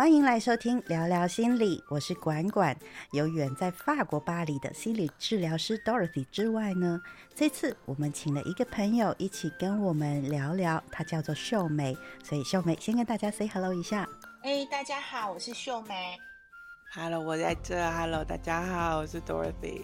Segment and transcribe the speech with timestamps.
[0.00, 2.74] 欢迎来收听聊聊心理，我是管管。
[3.12, 6.98] 有远在法国巴黎的心理治疗师 Dorothy 之外呢，
[7.34, 11.94] 这次我们请了一个朋友一起跟我们聊聊，她叫做秀梅。
[12.24, 14.08] 所以秀梅先跟大家 say hello 一下。
[14.42, 16.16] 哎，大家好，我是秀梅。
[16.94, 17.76] Hello，我在这。
[17.92, 19.82] Hello，大家好，我是 Dorothy。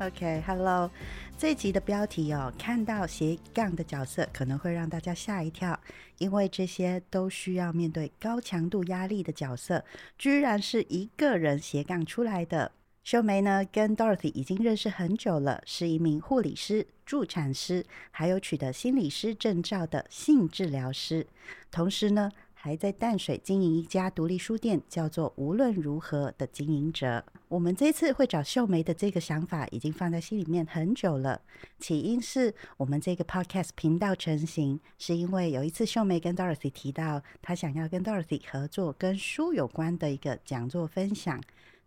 [0.00, 0.90] OK，Hello。
[1.36, 5.78] 这集的标题哦，看到斜杠的角色可能会让大家吓一跳，
[6.16, 9.84] 因为这些都需要面对高强度压力的角色，
[10.16, 12.72] 居然是一个人斜杠出来的。
[13.04, 21.26] 秀梅呢，跟 Dorothy 已经认识很久了，是一名护理师、助产师，还有取得心理师证照的性治疗师，
[21.70, 22.30] 同时呢。
[22.62, 27.24] 还在淡水经营一家独立书店，叫做“无论如何”的经营者。
[27.48, 31.40] 我们这次会找秀梅的这个想法，已经放在心里面很久了。
[31.78, 41.40] 起因是我们这个 podcast 频道成型，是因为有一次秀梅跟 Dorothy 提到，她想要跟 Dorothy 合作跟书有关的一个讲座分享。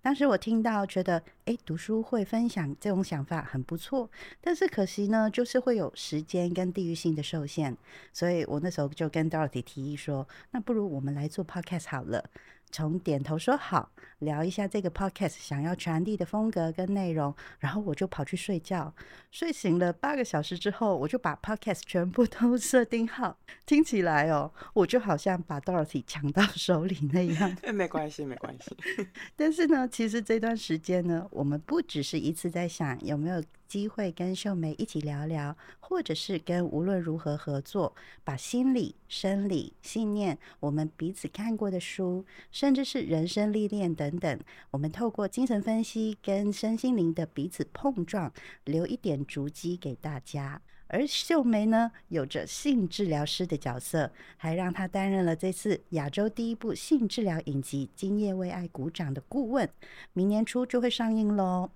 [0.04, 7.78] 当时我听到，觉得哎，读书会分享这种想法很不错，但是可惜呢，就是会有时间跟地域性的受限，
[8.12, 12.30] 所以我那时候就跟 Dorothy 提议说，那不如我们来做 Podcast 好了。
[12.74, 18.92] 从点头说好，聊一下这个 podcast 想要传递的风格跟内容，然后我就跑去睡觉。
[19.30, 23.38] 睡醒了八个小时之后，我就把 podcast 全部都设定好。
[23.68, 27.56] 听起来哦，我就好像把 Dorothy 抢到手里那样。
[27.72, 28.76] 没关系，没关系。
[29.38, 33.44] 但是呢，其实这段时间呢，我们不只是一次在想有没有。
[33.74, 48.32] 机会跟秀梅一起聊聊，或者是跟无论如何合作，把心理、生理、信念，我们彼此看过的书，甚至是人生历练等等，我们透过精神分析跟身心灵的彼此碰撞，
[48.66, 50.62] 留一点足迹给大家。
[50.86, 59.68] 而秀梅呢，有着性治疗师的角色，还让她担任了这次亚洲第一部性治疗影集《今夜为爱鼓掌》的顾问，
[60.14, 61.72] 明年初就会上映喽。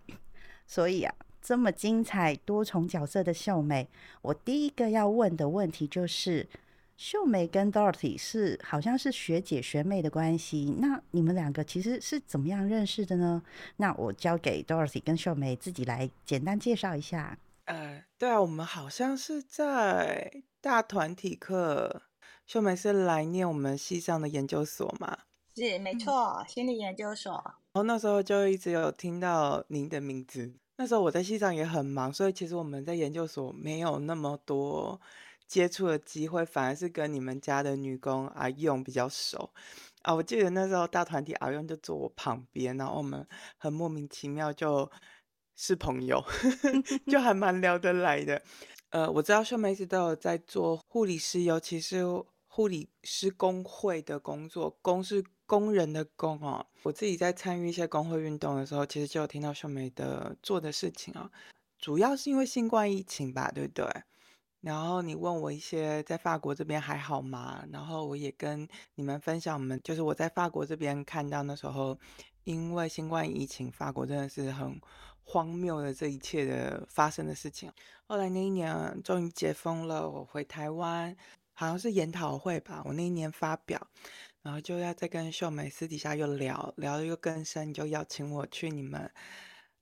[0.68, 1.16] 所以啊。
[1.48, 3.88] 这么精彩多重角色的秀美，
[4.22, 6.46] 我第一个要问的问题就是：
[6.98, 13.42] 秀美跟 Dorothy 是好像是学姐学妹的关系，那你们两个其实是怎么样认识的呢？
[13.78, 17.40] 那我交给 Dorothy 跟秀美自己来简单介绍一下。
[17.64, 22.02] 呃，对啊，我们好像是在大团体课，
[22.46, 25.20] 秀美是来念我们系上的研究所嘛？
[25.56, 27.32] 是，没错，心理研究所。
[27.32, 30.52] 然后那时候就一直有听到您的名字。
[30.80, 35.02] 那时候我在西藏也很忙，所以其实我们在研究所没有那么多
[35.48, 39.52] 接触的机会，反而是跟你们家的女工阿用比较熟
[40.04, 40.14] 啊。
[40.14, 43.28] 我记得那时候大团体阿用就坐我旁边，然后我们
[43.58, 44.92] 很莫名其妙就
[45.56, 46.24] 是朋友，
[47.10, 48.42] 就还蛮聊得来的。
[48.92, 52.04] 呃，我知道秀梅一直都有在做护理师，尤其是
[52.46, 55.24] 护理师工会的工作，工是。
[55.48, 61.32] 工人的工哦，我自己在参与一些工会运动的时候，其实就有听到秀梅的做的事情啊。
[61.80, 63.88] 主要是因为新冠疫情吧，对不对？
[64.60, 67.64] 然后你问我一些在法国这边还好吗？
[67.72, 71.98] 然后我也跟你们分享，我们就是我在法国这边看到那时候，
[72.44, 74.82] 因为新冠疫情，法国真的是很
[75.24, 77.72] 荒谬的这一切的发生的事情。
[78.08, 81.16] 后来那一年终于解封了，我回台湾，
[81.54, 83.80] 好像是研讨会吧，我那一年发表。
[84.48, 89.12] 然后就要再跟秀美私底下又聊聊又更深，就邀请我去你们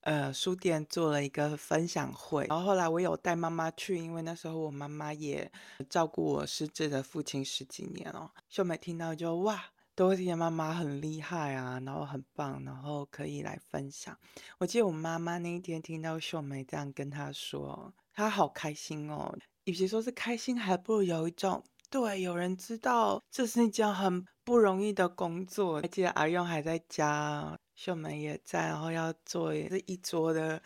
[0.01, 2.47] 呃书店做了一个分享会。
[2.47, 5.51] 然后后来我有带妈妈去，因为那时候我妈妈也
[5.87, 8.31] 照顾我失智的父亲十几年哦。
[8.49, 14.17] 秀美听到就哇，都会听妈妈很厉害啊，然后很棒，然后可以来分享。
[14.57, 19.37] 我记得我妈妈那一天听到秀美这样跟她说，她好开心哦。
[19.65, 21.63] 与其说是开心，还不如有一种。
[21.89, 25.81] 对，有人知道这是一件很不容易的工作。
[25.81, 30.61] 还记得阿用还在家，秀梅也在，然后要做这一桌的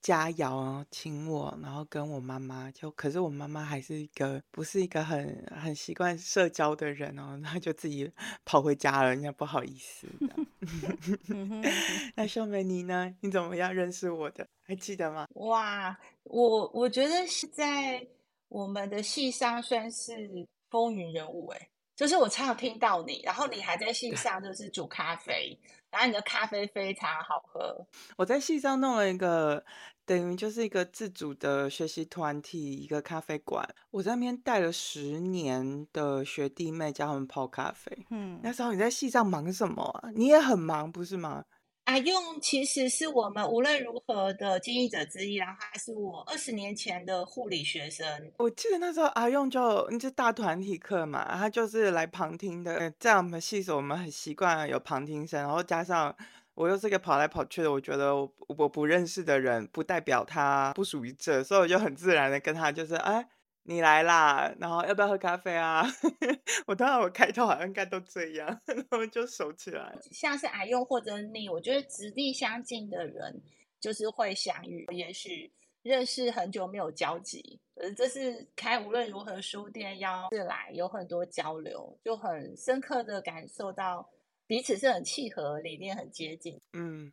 [0.00, 2.70] 佳肴，请我，然后跟我妈妈。
[2.70, 8.10] 就可是我妈妈还是一个不是一个很很习惯社交的人哦， 她就自己
[8.44, 10.06] 跑回家了，人家不好意思。
[12.14, 13.14] 那秀梅你呢？
[13.20, 14.46] 你怎么样认识我的？
[14.62, 15.26] 还记得吗？
[15.34, 18.06] 哇，我我觉得是在
[18.48, 20.46] 我们的戏上算是。
[20.70, 25.58] 风云人物哎，就是我常常听到你，然后你还在戏上就是煮咖啡，
[25.90, 27.86] 然后你的咖啡非常好喝。
[28.16, 29.64] 我在戏上弄了一个
[30.04, 33.68] 等于就是一个自主的学习团体，一个咖啡馆。
[33.90, 38.06] 我在那边带了十年的学弟妹教他们泡咖啡。
[38.10, 40.10] 嗯，那时候你在戏上忙什么啊？
[40.14, 41.44] 你也很忙不是吗？
[41.88, 48.06] 阿用其实是我们无论如何的经营者之一，然后他是我二十年前的护理学生。
[48.36, 52.92] 我记得那时候阿用就那是大团体课嘛，他就是来旁听的。
[53.00, 56.14] 在我们系所，我们很习惯有旁听生，然后加上
[56.52, 63.26] 我又是个跑来跑去的，我觉得我我不认识的人，不代表他不属于这，所以我就很自然的跟他就是哎。
[63.68, 65.84] 你来啦，然后要不要喝咖啡啊？
[66.66, 69.94] 我当然我开头好像应该都这样， 然后就熟起来。
[70.10, 73.42] 像是矮用或者你，我觉得直地相近的人
[73.78, 74.86] 就是会相遇。
[74.90, 84.08] 也许认识很久没有交集，呃，这是开无论如何书店要是来有很多交流，就很深刻的感受到
[84.46, 86.58] 彼此是很契合，理念很接近。
[86.72, 87.12] 嗯。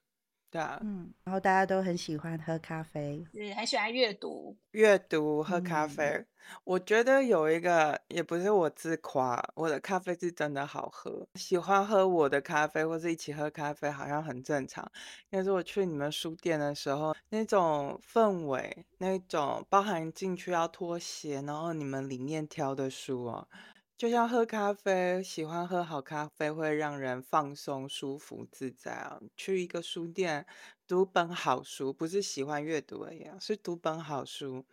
[0.81, 6.25] 嗯，然后大家都很喜欢喝咖啡，是很喜欢阅读，阅读喝咖啡。
[6.63, 11.27] 我觉得有一个也不是我自夸，我的咖啡是真的好喝。
[11.33, 14.89] 喜欢喝我的咖啡或者一起喝咖啡，好像很正常。
[15.29, 23.47] 但是我去你们书店的时候，那种氛围，那种包含进去要脱鞋，然后你们里面挑的书哦。
[23.97, 29.21] 就像喝咖啡，喜欢喝好咖啡会让人放松、舒服、自在啊。
[29.37, 30.45] 去一个书店
[30.85, 34.65] 读本好书，不是喜欢阅读而已，是读本好书。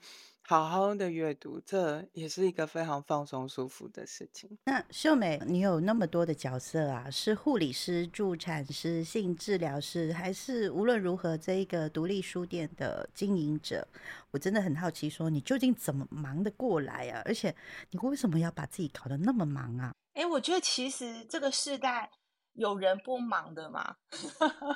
[0.52, 4.58] 好好的阅读，这也是一个非常放松、舒服的事情。
[4.64, 13.88] 那秀美，你有那么多的角色啊，是护理师、助产师、性治疗师，还是无论如何这一个独立书店的经营者？
[14.31, 17.22] 我真的很好奇，说你究竟怎么忙得过来啊？
[17.25, 17.56] 而且
[17.90, 19.94] 你为什么要把自己搞得那么忙啊？
[20.12, 22.10] 哎，我觉得其实这个时代
[22.52, 23.96] 有人不忙的吗？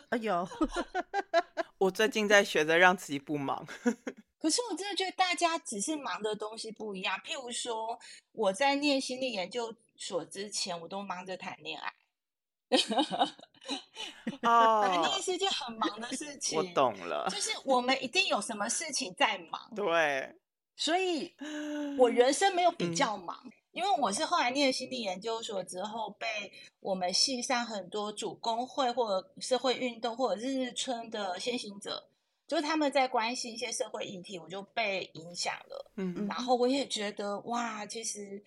[0.09, 0.49] 啊，有。
[1.77, 3.67] 我最近在学着让自己不忙。
[4.47, 7.19] 可是我真的觉得大家只是忙的东西不一样。
[7.27, 7.99] 譬如说，
[8.31, 11.93] 我在念心理研究所之前，我都忙着谈恋爱。
[14.43, 16.57] 哦，谈恋爱是件很忙的事情。
[16.57, 19.69] 我懂了，就是我们一定有什么事情在忙。
[19.75, 20.33] 对，
[20.77, 21.35] 所以
[21.99, 32.09] 我人生没有比较忙，因为我是后来念心理研究所之后，被我们系上很多主工会或者社会运动或者日日春的先行者。
[32.47, 35.91] 就是他们在关心一些社会议题，我就被影响了。
[35.97, 38.43] 嗯，然后我也觉得哇，其实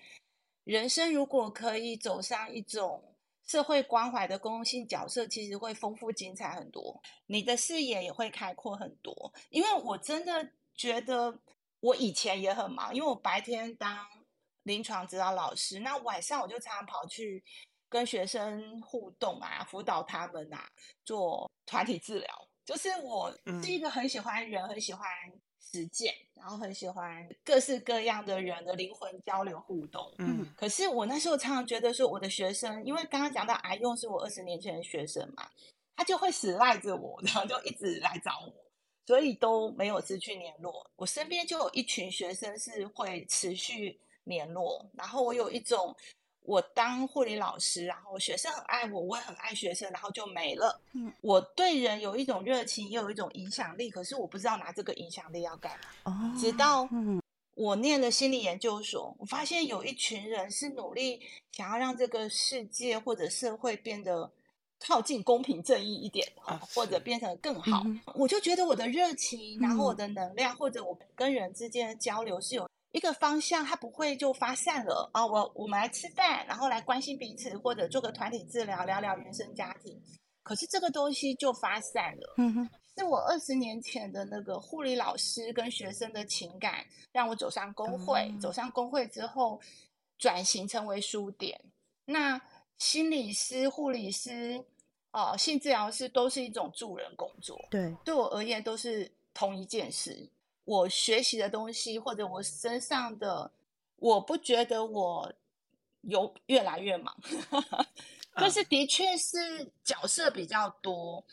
[0.64, 3.04] 人生如果可以走上一种
[3.46, 9.34] 社会关怀的公共性角色，其实会丰富精彩很多，你的视野也会开阔很多。
[9.50, 11.38] 因为我真的觉得
[11.82, 14.08] 我以前也很忙，因为我白天当
[14.64, 17.44] 临床指导老师，那晚上我就常常跑去
[17.90, 20.70] 跟学生互动啊，辅导他们啊，
[21.04, 22.49] 做团体治疗。
[22.70, 25.10] 就是我是一个很喜欢人、很喜欢
[25.60, 30.14] 实践，然后很喜欢各式各样的人的灵魂交流互动。
[30.20, 35.50] 嗯，可是我那时候常常觉得说，我的学生，因为刚刚讲到癌用是我二十年前的学生嘛，
[35.96, 38.54] 他就会死赖着我，然后就一直来找我，
[39.08, 40.88] 所以都没有失去联络。
[40.96, 45.96] 我身边就有一群学生是会持续联络，然后我有一种。
[46.50, 50.82] 我当护理老师，然后学生很爱我，我也很爱学生，然后就没了。
[50.94, 56.12] 嗯，我对人有一种热情，也有一种影响力，可是我不知道拿这个影响力要干嘛。
[56.12, 56.90] 哦，直到
[57.54, 64.32] 我念了心理研究所，我发现有一群人是努力想要让这个世界或者社会变得
[64.80, 67.86] 靠近公平正义一点，啊或者变成更好。
[68.16, 72.68] 我就觉得我的热情，然后我的能量，或者我跟人之间的交流是有。
[72.92, 75.26] 一个方向，它不会就发散了啊！
[75.26, 80.02] 我我们来吃饭，然后来关心彼此，或者做个团体治疗，聊聊原生家庭。
[80.42, 82.34] 可是这个东西就发散了。
[82.38, 88.34] 嗯哼，是我二十年前的那个护理老师跟学生的情感，让我走上工会。
[88.42, 89.62] 走上工会之后，
[90.18, 91.62] 转型成为书店。
[92.06, 92.42] 那
[92.80, 94.66] 心理师、护理师、
[95.12, 97.60] 哦，性治疗师都是一种助人工作。
[97.70, 100.28] 对，对我而言都是同一件事。
[100.70, 103.52] 我学习的东西，或者我身上的，
[103.96, 105.34] 我不觉得我
[106.02, 107.18] 有越来越忙，
[108.36, 111.26] 但是的确是角色比较多。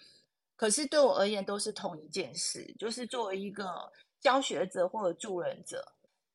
[0.56, 5.86] 可是对我而言，都是同一件事，就是作为一个教学者或者助人者，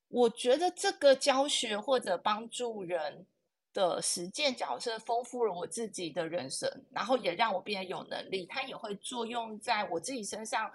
[0.06, 3.26] 我觉得这个教学或者帮助人
[3.74, 10.70] 的实践角色，丰富了我自己的人生，然后也让我变得有能力，它也会作用在我自己身上。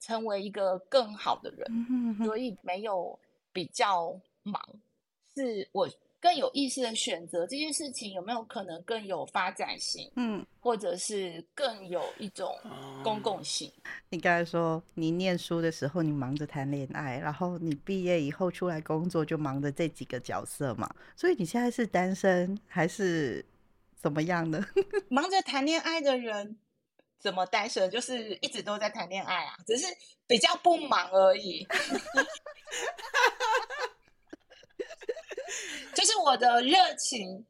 [0.00, 3.16] 成为一个更好的人，所以没有
[3.52, 4.60] 比较忙，
[5.36, 5.88] 是我
[6.18, 12.58] 更有意识的选择这件事情有没有可能更有发展性，嗯，或者是更有一种
[13.02, 13.70] 公共性。
[14.08, 23.44] 你刚才说你念书的时候你忙着谈恋爱，然后你毕业以后出来工作就忙着这几个角色嘛，所以你现在是单身还是
[23.96, 24.62] 怎么样的？
[25.08, 26.56] 忙着谈恋爱的人。
[27.20, 29.86] 怎么单身，就是一直都在谈恋爱啊，只是
[30.26, 31.66] 比较不忙而已。
[35.94, 37.44] 就是我的热情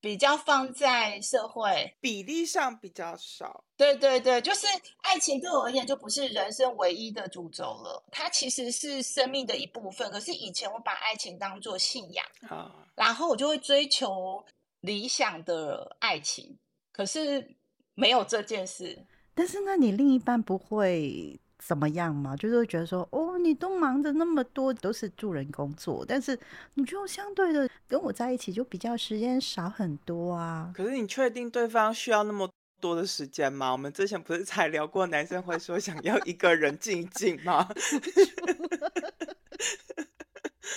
[0.00, 3.62] 比较放在社会，比例上比较少。
[3.76, 4.66] 对对对，就是
[5.02, 10.10] 爱情对我而言就不是人生唯一的主轴了，它其实是生命的一部分。
[10.10, 14.44] 可是以前我把爱情当做信仰啊，然后我就会追求
[14.80, 16.58] 理想的爱情，
[16.92, 17.55] 可是
[17.96, 18.96] 没有这件事。
[19.34, 22.36] 但是那你另一半不会怎么样吗？
[22.36, 26.38] 就是会觉得说，哦，你都忙着那么多，都是助人工作，但是
[26.74, 30.72] 你就相对的跟我在一起就比较时间少很多啊。
[30.74, 32.48] 可是你确定对方需要那么
[32.80, 33.72] 多的时间吗？
[33.72, 37.68] 我们之前不是才聊过，男生会说想要一个人静一静吗？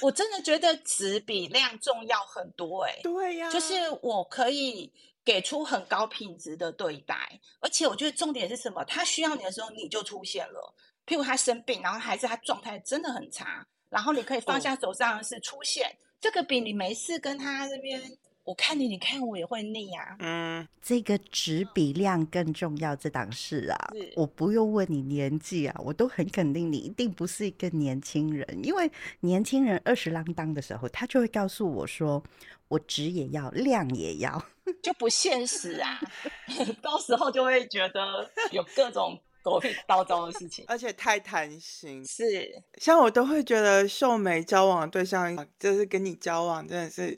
[0.02, 4.92] 我真的觉得质比量重要很多，哎，对呀，就是我可以
[5.30, 8.84] 给出很高品质的对待，而且我觉得重点是什么？
[8.86, 10.74] 他需要你的时候你就出现了，
[11.06, 18.02] 譬如他生病，然后还是他状态真的很差，然后你可以放下手上的事出现，这个比你没事跟他这边。
[18.50, 20.16] 我看你，你看我也会腻啊。
[20.18, 23.78] 嗯，这个质比量更重要，这档事啊，
[24.16, 32.24] 我不用问你年纪啊，我都很肯定你一定不是一个年轻人，因为年轻人二十郎当的时候，他就会告诉我说，
[32.70, 34.44] 我质也要，量也要，
[34.82, 36.00] 就不现实啊。
[36.82, 42.04] 到时候就会觉得有各种狗屁叨叨的事情，而且太贪心。
[42.04, 47.16] 是，像我都会觉得秀梅交往的对象，就是跟你交往，真的是。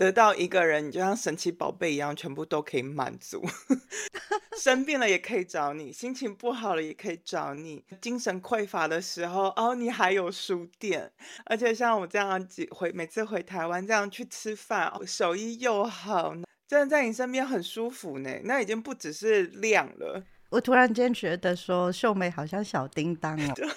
[0.00, 3.44] 得到一个人，你就像神奇宝贝一样，全部都可以满足。
[4.58, 11.12] 生病了也可以找你，心情不好了也可以找你，精神匮乏的时候，哦，你还有书店。
[11.44, 16.34] 而且像我这样几回每次回台湾这样去吃饭，手艺又好，
[16.66, 18.30] 真的在你身边很舒服呢。
[18.44, 20.24] 那已经不只是量了。
[20.48, 23.52] 我突然间觉得说，秀美好像小叮当哦。
[23.54, 23.68] 对。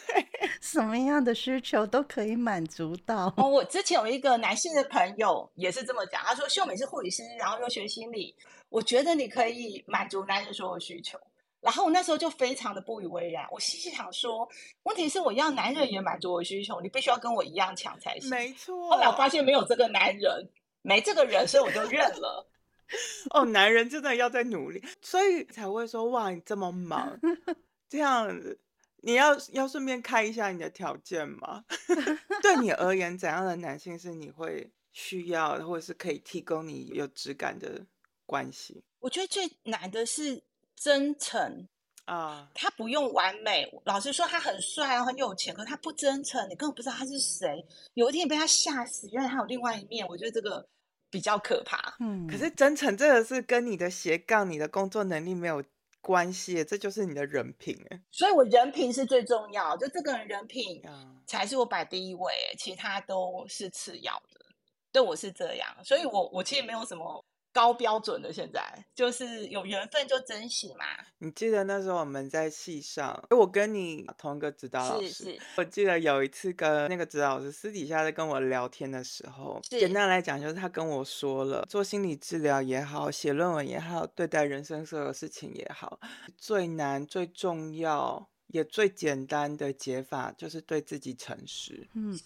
[0.62, 3.34] 什么样的需求都可以满足到。
[3.38, 8.36] 哦，我之前有一个男性的朋友也是这么讲，他说秀美是护理师，然后又学心理，
[8.70, 11.20] 我觉得你可以满足男人所有需求。
[11.62, 14.46] 然后我那时候就非常的不以为然，我细细想说，
[14.84, 18.30] 问题是我要男人也满足我需求，你必须要跟我一样强才行。
[18.30, 18.90] 没错。
[18.90, 20.50] 后来我发现没有这个男人，
[20.82, 22.46] 没这个人，所以我就认了。
[23.32, 27.18] 哦，男人真的要在努力，所以才会说哇，你这么忙，
[27.88, 28.60] 这样子。
[29.06, 31.66] 你要要顺便开一下你的条件吗？
[32.42, 37.86] 对你而言，怎样的男性是你会需要，或者是可以提供你有质感的
[38.26, 38.82] 关系？
[39.00, 40.42] 我觉得最难的是
[40.74, 41.68] 真诚
[42.06, 43.70] 啊，他不用完美。
[43.84, 47.66] 老实说，他很帅啊，很有钱，可他不真诚，你根本不知道他是谁。
[47.96, 50.08] 有一天被他吓死，原来他有另外一面。
[50.08, 50.66] 我觉得这个
[51.10, 51.98] 比较可怕。
[52.00, 55.62] 嗯，可是真诚这个是跟你的斜杠、你的工作能力没有。
[56.04, 60.84] 关系，这就是你的人品哎，所以我人品是最重要，就这个人人品
[61.26, 64.46] 才是我摆第一位，其他都是次要的。
[64.92, 67.26] 对我是这样，所以我我其实没有什么。
[67.54, 68.62] 高标准的，现在
[68.96, 70.84] 就是有缘分就珍惜嘛。
[71.20, 75.40] 你记得那时候我们在戏上，我跟你同一个指导老师。
[75.56, 86.00] 我记得有一次跟那个指导老师私底下在跟我聊天的时候，简单来讲就是他跟我说了，做心理治疗也好，写论文也好，对待人生所有事情也好，
[86.38, 88.28] 最难最重要。
[88.54, 91.90] 也最简单的解法就是对自己诚实。
[91.96, 92.24] 嗯，是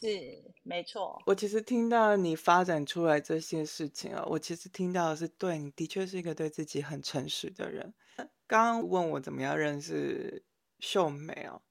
[0.62, 1.22] 没错。
[1.26, 7.94] 我其实听到你发展出来这些事情啊，我其实听到的是，对你的确是一个对自己很诚实的人。
[8.46, 10.44] 刚刚问我怎么样认识
[10.80, 11.62] 秀美哦，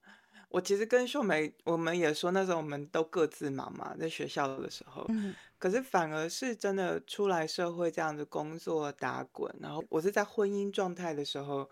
[0.48, 5.04] 我其实跟秀美，我们也说那时候我们都各自忙嘛，在学校的时候。
[5.10, 5.34] 嗯。
[5.58, 11.68] 可是反而是真的出来社会这样子工作打滚，然后我是在婚姻状态的时候。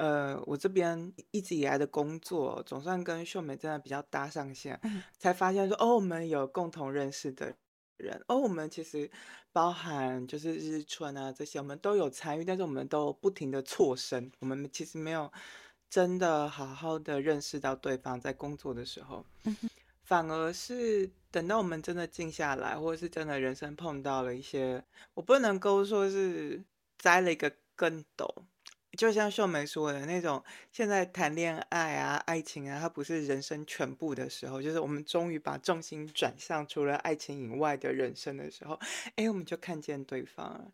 [0.00, 4.80] 呃，我这边一直以来的工作，总算跟秀美真的比较搭上线，
[5.18, 7.54] 才发现说，哦，我们有共同认识的
[7.98, 9.10] 人，哦，我们其实
[9.52, 15.30] 包含就是日春啊这些，我们都有参与，但是我们都不停的错身，我们其实没有
[15.90, 19.22] 真的好好的认识到对方，在工作的时候，
[20.02, 26.64] 反而是等到我们真的静下来，或者是真的人生碰到了一些，我不能够说是
[26.96, 28.46] 栽了一个跟斗。
[28.98, 30.42] 就像秀梅说的那种，
[30.72, 38.78] 现在谈恋爱啊、爱情啊，它不是人生全部的时候，就是我们终于把重心转向除了爱情以外的人生的时候，
[39.14, 40.72] 哎，我们就看见对方了，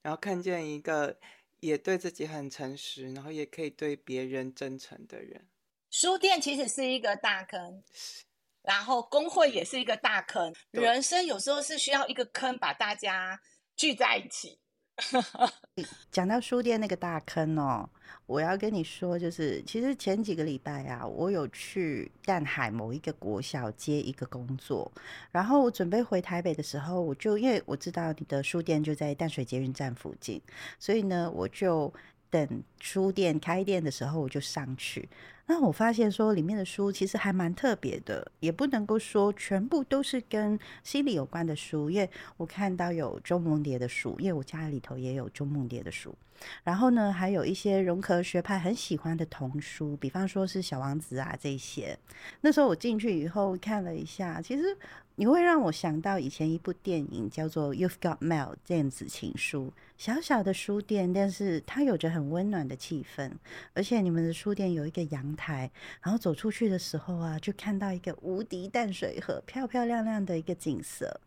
[0.00, 1.18] 然后看见一个
[1.58, 5.46] 也对自己很诚实，然后也可以对别人真诚的人。
[5.90, 7.82] 书店其实是一个大坑，
[8.62, 13.40] 然后工会也是一个大坑，人生有时候是需要一个坑把大家
[13.74, 14.60] 聚在一起。
[16.10, 17.88] 讲到书店那个大坑哦，
[18.26, 24.90] 我要跟你说，就是其实前几个礼拜啊，我有去淡海某一个国小接一个工作，
[25.30, 30.40] 然后我准备回台北的时候，我就因为我知道你的书店就在淡水捷运站附近，
[30.78, 31.92] 所以呢，我就
[32.36, 35.08] 等书店开店的时候，我就上去。
[35.46, 46.14] 那我发现说里面的书其实还蛮特别的，也不能够说全部都是跟心理有关的书，因为我看到有周梦蝶的书，因为我家里头也有周梦蝶的书，
[46.64, 51.98] 然后呢，还有一些融合学派很喜欢的童书，比方说是小王子啊这些。
[52.42, 54.76] 那时候我进去以后看了一下，其实。
[55.18, 59.72] 你会让我想到以前一部电影，叫做《You've Got Mail》电子情书。
[59.96, 63.30] 小小的书店，但是它有着很温暖的气氛。
[63.74, 65.70] 而且你们的书店有一个阳台，
[66.02, 71.20] 然后走出去的时候啊，就看到一个无敌淡水河，漂漂亮亮的一个景色。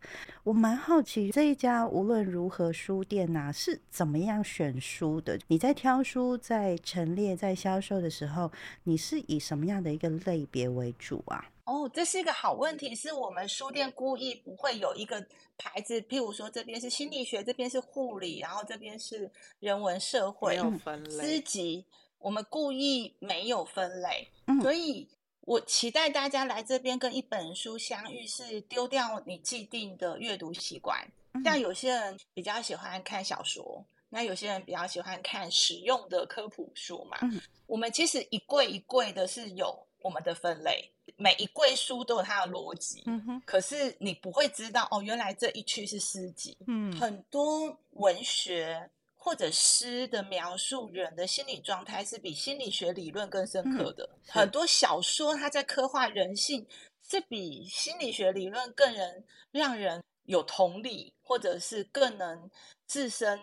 [0.44, 5.38] 我蛮好奇这一家无论如何书店呐，是怎么样选书的？
[5.48, 8.50] 你在挑书、在陈列、在销售的时候，
[8.84, 11.44] 你是以什么样的一个类别为主啊？
[11.64, 15.24] 哦，这是一个好问题，是我们书店故意不会有一个
[15.60, 21.26] 牌子，譬如说这边是心理学，这边是护理，然后这边是人文社会，没有分类。
[21.26, 21.84] 诗集
[22.18, 24.26] 我们故意没有分类，
[24.62, 25.06] 所以
[25.42, 31.06] 我期待大家来这边跟一本书相遇，是丢掉你既定的阅读习惯。
[31.44, 37.18] 像有些人比较喜欢看小说，那有些人比较喜欢看实用的科普书嘛。
[37.66, 40.90] 我们其实一柜一柜的是有我们的分类。
[41.20, 43.04] 每一柜书都有它的逻辑，
[43.44, 46.56] 可是你不会知道哦，原来这一区是诗集。
[46.66, 54.08] 嗯，很多文学或者诗的描述人的心理状态是比心理学理论更深刻的。
[54.26, 56.66] 很多小说它在刻画人性，
[57.06, 62.50] 是比心理学理论更能让人有同理，或者是更能
[62.86, 63.38] 置身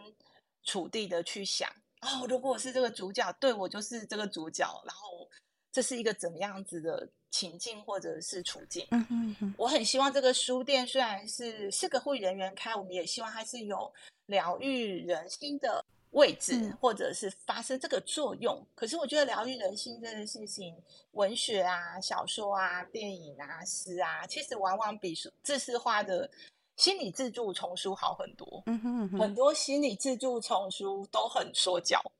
[0.63, 1.69] 处地的去想。
[2.01, 5.29] 哦，如果我是这个主角，对我就是这个主角，然后
[5.71, 7.07] 这是一个怎么样子的？
[7.37, 13.93] 情境或者是处境，嗯嗯我很希望这个书店虽然是四个护理人员开，我们也希望它是有
[14.25, 18.59] 疗愈人心的位置，或者是发生这个作用。
[18.73, 20.75] 可是我觉得疗愈人心这件事情，
[21.11, 26.27] 文学啊、小说啊、电影啊、诗啊，其实往往比知识化的
[26.75, 28.63] 心理自助丛书好很多。
[28.65, 32.01] 嗯哼，很多心理自助丛书都很说教。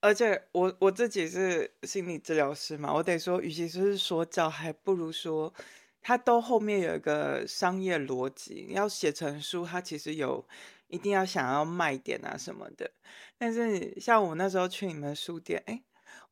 [0.00, 5.52] 而且我我自己是心理治疗师嘛，我得说，与其说是说教，还不如说，
[6.00, 8.68] 它都后面有一个商业逻辑。
[8.70, 10.46] 要写成书，它其实有
[10.86, 12.90] 一定要想要卖点啊什么的。
[13.36, 15.82] 但是像我那时候去你们书店，哎。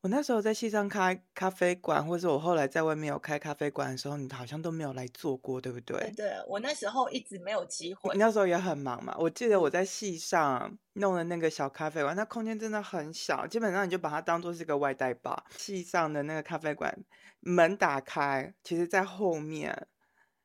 [0.01, 6.13] 我那时候在西藏开咖啡馆，或者我后来在外面有开咖啡馆的时候，你好像都没有来做过，对不对？
[6.15, 8.13] 对，我那时候一直没有机会。
[8.13, 9.15] 你那时候也很忙嘛？
[9.17, 15.45] 我记得我在戏上弄的那个小咖啡馆，那空间真的很小，基本上你就把它当做是个外带吧。
[15.57, 16.95] 戏上的那个咖啡馆
[17.39, 19.87] 门打开，其实在后面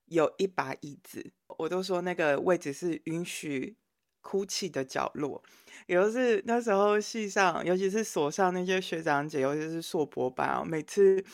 [0.07, 3.77] 有一把椅子，我都说那个位置是允许。
[4.25, 5.43] 哭泣的角落，
[5.87, 11.25] 也就是那时候系上，尤其是所上那些学长姐，尤其是硕博班啊，每次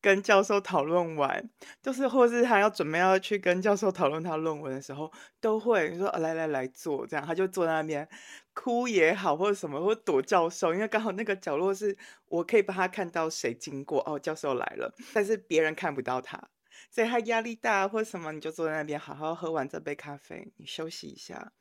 [0.00, 1.50] 跟教授讨论完，
[1.82, 8.06] 就是或是他要准备要去跟教授讨论他论文的时候，都会说来来来坐，这样他就坐在那边
[8.52, 11.96] 哭也好，或者什么，或躲教授，因为刚好那个角落是
[12.26, 16.38] 我可以帮他看到谁经过哦，教授来了，但是别人看不到他，
[16.90, 21.52] 所以他压力大或什么，你就坐在那边好好喝完这杯咖啡，你休息一下。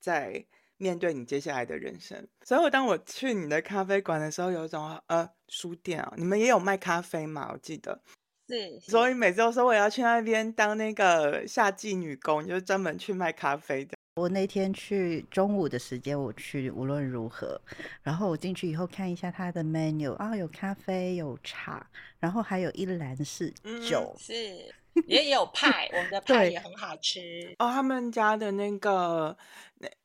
[0.00, 0.46] 再
[0.80, 7.50] 面对你接下来的人生，所以我当我去你的咖啡馆的时候，有一种呃书店啊，你们也有卖咖啡嘛？
[7.52, 8.00] 我记得
[8.48, 13.94] 是，所以每次都说我要去那边当那个夏季女工，就是专门去卖咖啡的。
[14.16, 17.60] 我那天去中午的时间，我去无论如何，
[18.02, 21.86] 然后我进去以后看一下它的 menu 啊，有咖啡有茶，
[22.18, 23.52] 然后还有一篮是
[23.86, 24.74] 酒，是。
[25.10, 27.68] 也有派，我们的派也很好吃哦。
[27.72, 29.36] 他们家的那个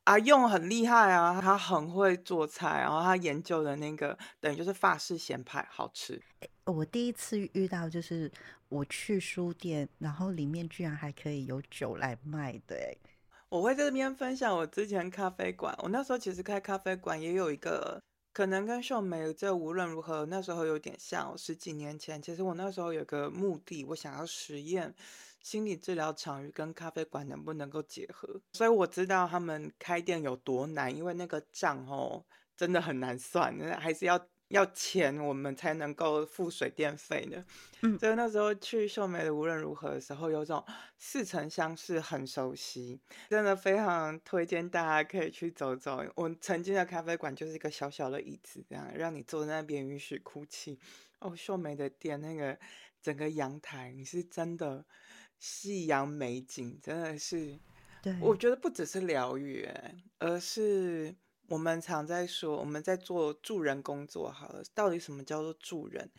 [0.02, 6.20] 阿用很厉害啊，他很会做菜，然后他研究的那个等于就是法式咸派，好吃。
[6.64, 8.30] 我第一次遇到就是
[8.68, 12.76] 我去书店，然后里面居然还可以有酒来卖的。
[13.48, 18.02] 我会在这边分享我之前咖啡馆，我那时候其实开咖啡馆也有一个。
[18.36, 21.34] 可能跟秀美这无论如何那时候有点像。
[21.38, 24.94] 十几年前，其实我那时候有个目的，我想要实验
[25.40, 28.28] 心理治疗场域跟咖啡馆能不能够结合。
[28.52, 32.22] 所以我知道他们开店有多难，因为那个账哦
[32.54, 37.44] 真的很难算，还是要要钱我们才能够付水电费的。
[37.82, 40.64] 嗯所以那时候去秀美的无论如何的时候，有种
[40.98, 46.04] 似曾相识，很熟悉，真的非常推荐大家可以去走走。
[46.14, 50.78] 我曾经的咖啡馆就是一个小小的椅子，这样让你坐在那边允许哭泣。
[51.18, 52.58] 哦，秀美的店那个
[53.00, 54.84] 整个阳台，你是真的
[55.38, 57.58] 夕阳美景，真的是。
[58.02, 61.16] 对，我觉得不只是疗愈欸，而是
[61.48, 66.10] 我们常在说我们在做助人工作好了，到底什么叫做助人？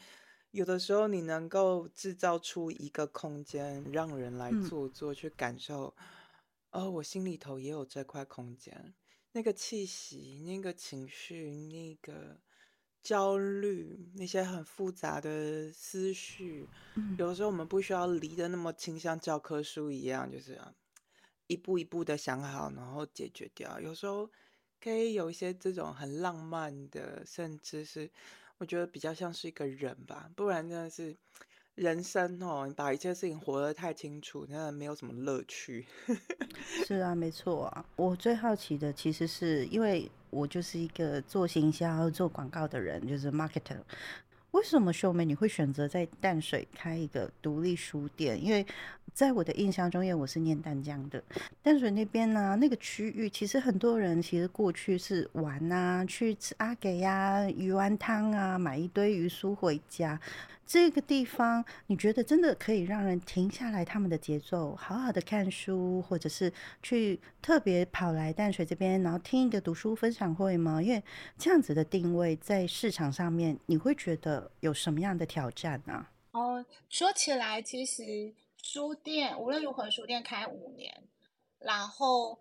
[0.51, 5.93] 有的时候你能够制造出一个空间，让人来嗯坐坐，去感受，
[6.71, 8.95] 哦，我心里头也有这块空间，
[9.33, 12.39] 那个气息，那个情绪，那个
[13.03, 20.73] 焦虑，那些很复杂的思绪，嗯有的时候我们不需要离得那么清，像教科书一样，就是啊
[21.47, 23.79] 一步一步的想好，然后解决掉。
[23.81, 24.29] 有时候
[24.81, 28.09] 可以有一些这种很浪漫的，甚至是
[28.57, 31.15] 我觉得比较像是一个人吧，不然真的是
[31.75, 35.85] 人生哦，你把一切事情活得太清楚，真的没有什么乐趣。
[36.85, 37.85] 是啊，没错啊。
[37.95, 43.79] 我最好奇的其实是因为我就是一个做行销、做广告的人，就是 marketer。
[44.51, 48.43] 为什么秀美你会选择在淡水开一个独立书店？
[48.43, 48.65] 因为
[49.13, 51.21] 在我的印象中，因为我是念淡江的，
[51.61, 60.19] 淡水那边呢、那个区域其实很多人其实过去是玩啊，去吃阿给呀、鱼丸汤啊，买一堆鱼酥回家。
[60.67, 66.51] 这个地方，你觉得真的可以让人停下来他们的节奏，好好的看书，或者是
[66.83, 70.81] 去特别跑来淡水这边，然后听一个读书分享会吗？
[70.81, 71.01] 因为
[71.37, 81.03] 这样子的定位在市场上面，你会觉得有什么样的挑战呢、哦，说起来，其实书店无论如何，书店开五年，
[81.59, 82.37] 然后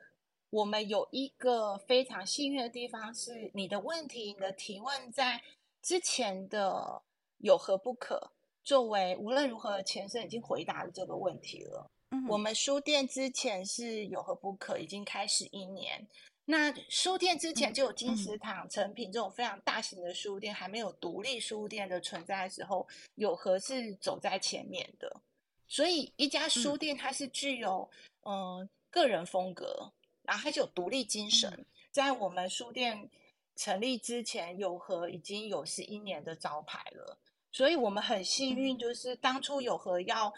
[0.50, 5.40] 我们有一个非常幸运的地方是，你的问题、你的提问在
[5.80, 7.02] 之前的
[7.46, 8.32] 有何不可，
[8.64, 11.88] 作为无论如何的前身已经回答了这个问题了。
[12.10, 16.06] 嗯我们书店之前是有何不可，已经开始一年。
[16.44, 25.20] 那书店之前嗯就有金嗯石堂、成品这种非常大型的书店，还没有独立书店的存在的时候，有何是走在前面的。
[25.68, 27.88] 所以一家书嗯店它是具有
[28.22, 31.64] 嗯、呃个人风格，然后它就有独立精神。
[31.92, 33.08] 在我们书店
[33.56, 37.18] 成立之前，有何已经有十一年的招牌了。
[37.56, 40.30] 所以我们很幸运，就是当初有和要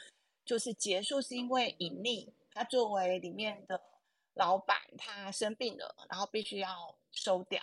[0.45, 3.81] 就是结束，是因为隐匿，他作为里面的
[4.35, 7.61] 老板，他生病了，然后必须要收掉，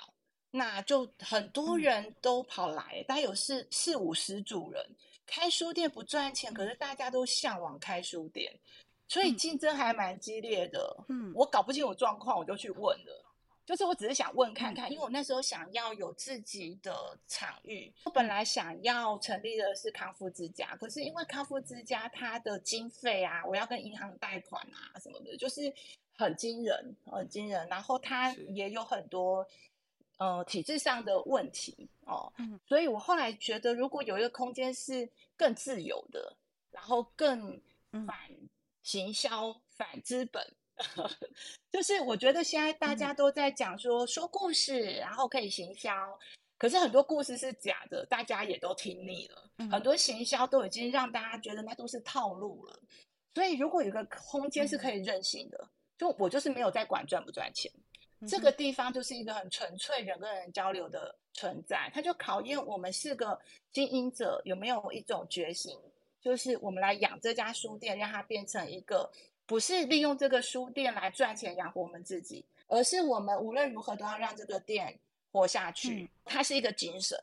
[0.51, 4.85] 那就很多嗯人都跑来，大概有四四五十组人，
[5.25, 8.53] 开书店不赚钱，可是大家都向往开书店，
[9.07, 10.97] 所以嗯竞争还蛮激烈的。
[11.07, 13.24] 嗯我搞不清楚状况，我就去问了。
[13.65, 25.73] 就是我只是想问看嗯看，因为我那时候想要有自己的场域，我本来想要成立的是康复之家，可是因为康复之家它的经费啊，我要跟银行贷款啊什么的，就是
[26.15, 27.67] 很惊人，很惊人。
[27.67, 29.47] 然后它也有很多
[30.17, 32.59] 呃体制上的问题哦，嗯。
[32.67, 36.35] 所以我后来觉得，如果有一个空间是更自由的，
[36.71, 37.59] 然后更
[37.91, 38.05] 嗯。
[38.05, 38.15] 反
[38.83, 40.53] 行销、反资本。
[41.71, 45.91] 就是我觉得现在大家都在讲说说故事，然后可以行销，
[46.57, 49.43] 可是很多故事是假的，大家也都听腻了。
[49.57, 49.69] 嗯。
[49.69, 52.79] 很多行销都已经让大家觉得那都是套路了。
[53.33, 57.71] 所以如果有个空间是可以任性的，就我就是没有在管赚不赚钱，
[58.27, 63.37] 这个地方就是一个很纯粹人跟人交流的存在，它就考验我们是个
[63.73, 65.77] 经营者有没有一种觉醒，
[66.21, 69.11] 就是我们来养这家书店，让它变成一个
[69.45, 74.97] 不是利用这个书店来赚钱养活我们自己，而是我们无论如何都要让这个店
[75.31, 76.03] 活下去。
[76.03, 77.15] 嗯它是一个精神，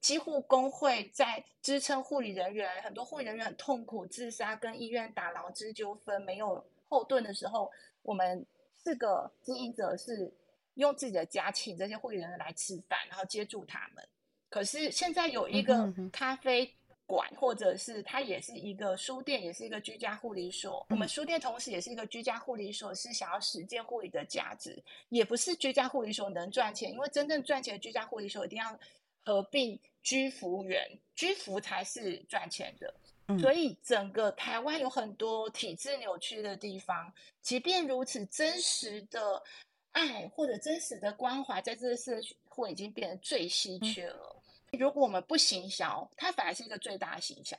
[0.00, 7.70] 几乎工会在支撑护理人员，很多护理人员很痛苦，自杀跟医院打劳资纠纷没有后盾的时候，
[8.02, 8.44] 我们
[8.76, 10.28] 四个经营者是
[10.74, 14.04] 用自己的家请这些护理人员来吃饭，然后接住他们。
[14.48, 16.74] 可是现在有一个咖啡
[17.10, 20.86] 馆，或者是它也是一个书店，也是一个居家护理所。
[20.90, 28.78] 我们嗯书店同时也是一个居家护理所，是想要实践护理的价值，也不是居家护理所能赚钱，因为真正赚钱的居家护理所一定要
[29.24, 32.94] 合并居服员，居服才是赚钱的。
[33.40, 39.42] 所以整个台湾有很多体制扭曲的地方，即便如此，真实的
[39.92, 42.12] 爱或者真实的关怀，在这个社
[42.48, 44.39] 会已经变得最稀缺了。
[44.78, 47.56] 如果我们不行销，它反而是一个最大的行销；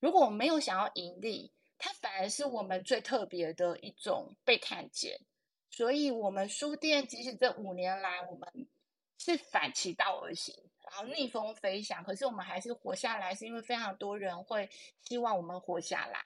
[0.00, 5.20] 如果我们没有想要盈利，它反而是我们最特别的一种被看见。
[5.70, 8.68] 所以，我们书店即使这五年来，我们
[9.18, 14.70] 是反其道而行，然然后逆风飞翔，可是我们还是活下来，是因为非常多人会
[15.02, 16.24] 希望我们活下来，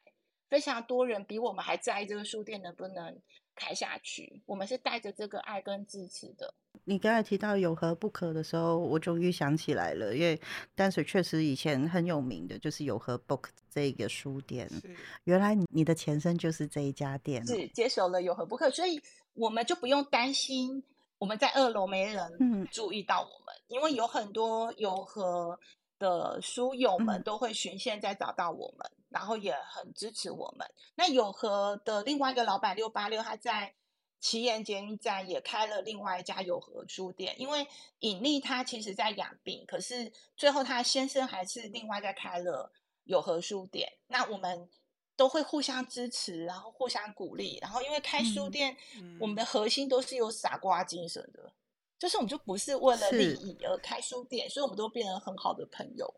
[0.51, 3.19] 非常多人比我们还在意这个书店能不能
[3.59, 4.41] 开下去。
[4.47, 6.55] 我们是带着这个爱跟支持的。
[6.85, 10.41] 你刚才提到有何不可的时候，我终于想起来了，因为
[10.75, 18.99] 淡水确实以前很有名的就是有何 book 这个书店，是原来你的前身就是这一家店哦，是接手了有何不可，所以
[19.35, 20.83] 我们就不用担心
[21.19, 25.59] 我们在二楼没人嗯注意到我们，因为有很多有何
[25.99, 30.67] 的书友们嗯都会循线再找到我们，然后也很支持我们。
[30.95, 33.75] 那有和的另外一个老板六八六，他在
[34.21, 37.67] 旗岩捷运站也开了另外一家有和书店，因为
[38.01, 42.73] 尹丽她其实在养病，可是最后她先生还是另外再开了
[43.05, 43.93] 有和书店。
[44.09, 44.69] 那我们
[45.15, 51.53] 都会互相支持，然后互相鼓励，然后因为开书嗯店，嗯我们的核心都是有傻瓜精神的，
[51.99, 56.15] 就是我们就不是为了利益而开书店，所以我们都变成很好的朋友。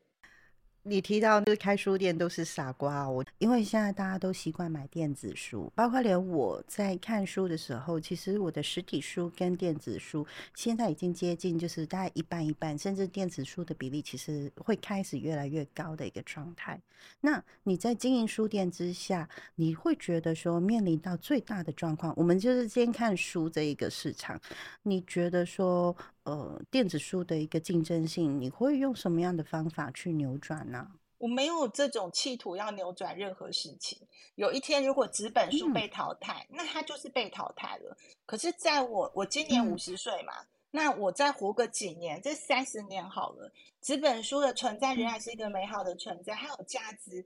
[0.83, 16.81] 你提到就是开书店都是傻瓜，我因为现在大家都习惯买电子书，包括连我在看书的时候，其实我的实体书跟电子书现在已经接近，就是大概一半一半，甚至电子书的比例其实会开始越来越高的一个状态。
[17.21, 24.41] 那你在经营书店之下，你会觉得说面临到最大的状况，我们就是先看书这一个市场，
[24.83, 30.93] 你觉得说呃电子书的一个竞争性，你会用什么样的方法去扭转呢？
[31.19, 33.99] 我没有这种企图要扭转任何事情。
[34.37, 37.95] 有一天，如果纸本书嗯被淘汰，那它就是被淘汰了。
[38.25, 40.33] 可是，在我我今年嗯五十岁嘛，
[40.71, 43.53] 那我再活个几年，这三十年好了，
[43.83, 47.23] 纸本书的存在仍然是一个美好的存在，它有价值，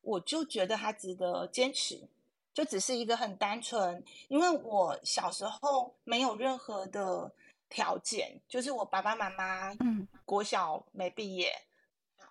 [0.00, 2.00] 我就觉得它值得坚持。
[2.52, 7.30] 就只是一个很单纯，因为我小时候没有任何的
[7.68, 11.52] 条件，就是我爸爸妈妈嗯国小没毕业，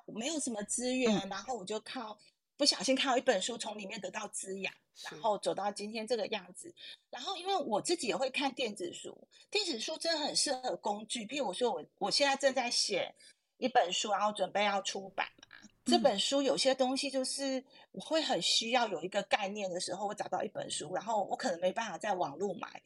[0.06, 2.18] 没有什么资源，然后我就靠
[2.58, 6.74] 不小心看到一本书，从里面得到滋养，然是后走到今天这个样子。
[7.10, 11.26] 然后因为我自己也会看电子书，电子书真的很适合工具。
[11.26, 13.14] 譬如我说我我现在正在写
[13.58, 15.48] 一本书，然后准备要出版嘛。
[15.86, 22.82] 这嗯本书有些东西就是我会很需要有一个概念的时候，我找到一本书，然后我可能没办法在网络买，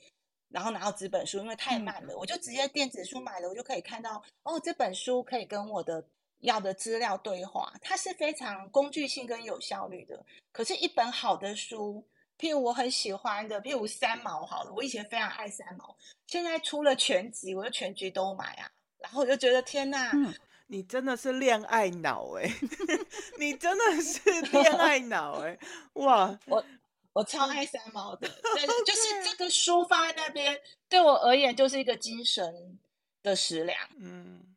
[0.50, 6.04] 然后拿到纸本书，因为太嗯慢了，我就直接电子书买了，我就可以看到哦，这本书可以跟我的
[6.40, 10.26] 要的资料对话，它是非常工具性跟有效率的。
[10.52, 12.04] 可是，一本好的书，
[12.38, 15.96] 譬如我很喜欢的，譬如三毛好了，我以前非常爱三毛，
[16.28, 18.72] 现在出了全集，我就全集都买啊。
[18.98, 20.34] 然后我就觉得天呐，嗯，
[20.68, 22.50] 你真的是恋爱脑哎、
[23.40, 25.58] 你真的是 恋爱脑哎、
[25.94, 26.38] 哇！
[26.46, 26.64] 我
[27.14, 32.80] 我超爱三毛的，对， 就是这个书放在那边，对我而言就是一个精神
[33.24, 33.78] 的食粮。
[33.98, 34.56] 嗯，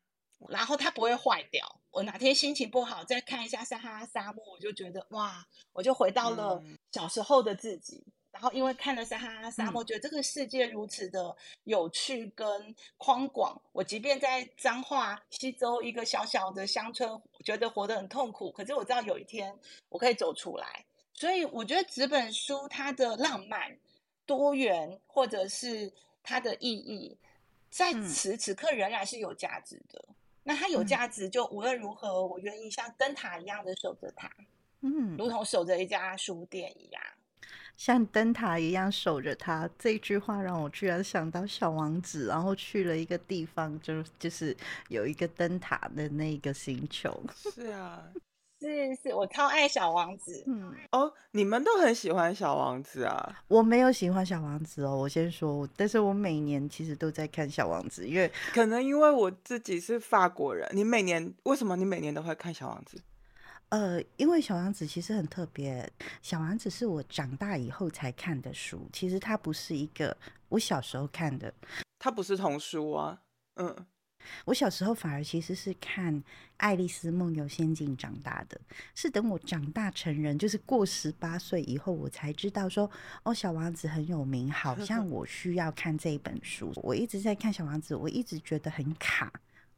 [0.48, 1.80] 然后它不会坏掉。
[1.90, 8.04] 我哪天心情不好，再看一下撒哈拉沙漠，我就觉得哇，我就回到了嗯小时候的自己。
[8.30, 13.60] 然后因为看了撒哈拉沙漠，嗯觉得这个世界如此的有趣跟宽广。
[13.72, 17.10] 我即便在彰化西周一个小小的乡村，
[17.44, 19.54] 觉得活得很痛苦，可是我知道有一天
[19.90, 20.86] 我可以走出来。
[21.12, 23.76] 所以我觉得纸本书它的浪漫、
[24.26, 27.16] 多元，或者是它的意义，
[27.70, 30.04] 在嗯此此刻仍然是有价值的。
[30.42, 34.28] 那它有嗯价值，就无论如何，我愿意像灯塔一样的守着它，
[34.80, 37.02] 嗯，如同守着一家书店一样。
[37.76, 44.56] 像灯塔一样守着它，这句话让我居然想到小王子，然后去了一个地方，就就是
[44.88, 47.22] 有一个灯塔的那个星球。
[47.34, 48.04] 是啊，
[48.62, 50.44] 是是，我超爱小王子。
[50.46, 53.42] 嗯，哦，你们都很喜欢小王子啊？
[53.48, 62.96] 我没有喜欢小王子哦，我先说，但是我每年其实都在看小王子，因为可能因为我自己是法国人，你每年为什么你每年都会看小王子？
[63.70, 70.16] 呃，因为小王子其实很特别，小王子是我长大以后才看的书，其实它不是一个
[70.50, 71.52] 我小时候看的，
[71.98, 73.18] 它不是童书啊，
[73.56, 73.74] 嗯，
[74.44, 76.14] 我小时候反而其实是看
[76.56, 78.60] 《爱丽丝梦游仙境》长大的，
[78.94, 82.90] 是等我长大成人，就是过十八岁以后，我才知道说，
[83.22, 86.72] 哦，小王子很有名，好像我需要看这一本书。
[86.76, 89.32] 我一直在看小王子，我一直觉得很卡，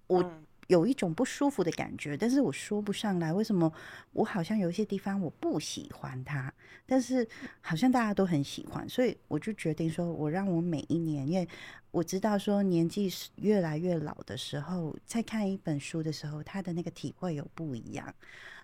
[0.06, 0.32] 我
[0.68, 3.72] 有一种不舒服的感觉，但是我说不上来为什么，
[4.12, 6.52] 我好像有一些地方我不喜欢它，
[6.86, 7.26] 但是
[7.60, 11.48] 好像大家都很喜欢，所以我就决定说，我让我每一年，因为
[11.90, 18.14] 我知道说年纪越来越老的时候，在看一本书的时候，他的那个体会有不一样。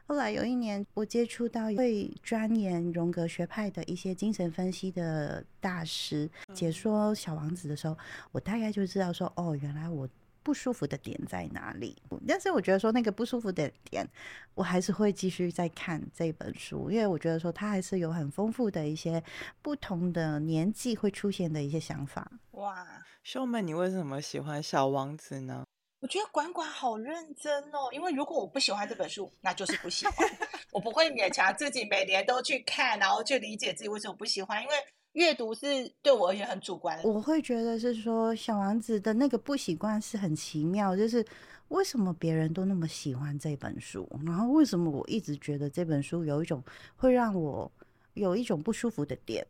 [0.06, 7.96] 后来有一年，我接触到会钻研荣格学派的一些精神分析的大师解说《小王子》的时候，
[8.32, 10.08] 我大概就知道说，哦，原来我
[10.42, 11.96] 不舒服的点在哪里？
[12.26, 14.06] 但是我觉得说那个不舒服的点，
[14.54, 19.22] 我还是会继续再看这本书，因为我觉得说它还是有很丰富的一些
[19.62, 22.30] 不同的年纪会出现的一些想法。
[22.52, 22.86] 哇，
[23.22, 25.64] 秀妹，你为什么喜欢小王子呢？
[26.00, 30.28] 我觉得管管好认真哦，因为如果我不喜欢这本书，那就是不喜欢，
[30.72, 34.74] 我不会勉强自己每年都去看，然后去理解自己为什么不喜欢，因为。
[35.12, 35.66] 阅读是
[36.02, 41.24] 对我而言很主观，我会觉得是说小王子的那个不习惯是很奇妙，就是
[41.68, 46.62] 为什么别人都那么喜欢这本书，然后为什么我一直觉得这本书有一种
[46.96, 47.70] 会让我
[48.14, 49.44] 有一种不舒服的点，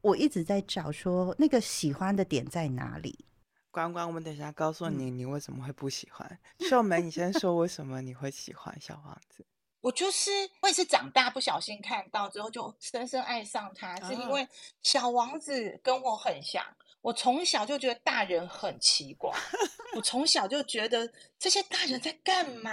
[0.00, 3.26] 我一直在找说那个喜欢的点在哪里。
[3.70, 6.38] 关关，我们等一下告诉你你为什么会不喜欢。
[6.58, 9.44] 秀梅，你先说为什么你会喜欢小王子。
[9.82, 10.30] 我就是
[10.62, 14.48] 我也是长大不小心看到之后就深深爱上他，是因为
[14.82, 16.64] 小王子跟我很像。
[17.02, 19.28] 我从小就觉得大人很奇怪，
[19.96, 22.70] 我从小就觉得这些大人在干嘛？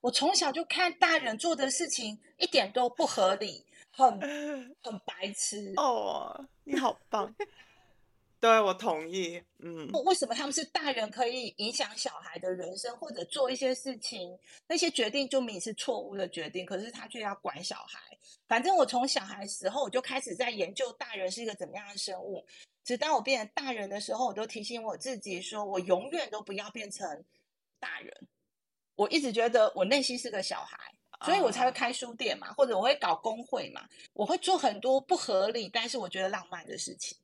[0.00, 4.18] 我从小就看大人做的事情一点都不合理，很
[4.82, 5.72] 很白痴。
[5.76, 7.32] 哦，你好棒。
[8.38, 9.42] 对，我同意。
[9.58, 17.98] 嗯，为什么他们是大人可以影响小孩的人生，或者做一些事情，那些决定就明是错误的决定，可是他却要管小孩。
[18.46, 22.44] 反正我从小孩时候我就开始在研究大人是一个怎么样的生物，
[22.84, 27.24] 直到我变成大人的时候，我都提醒我自己说，我永远都不要变成
[27.80, 28.14] 大人。
[28.96, 30.78] 我一直觉得我内心是个小孩，
[31.24, 37.16] 所以我才会开书店嘛，或者我会搞工会嘛，我会做很多不合理，但是我觉得浪漫的事情。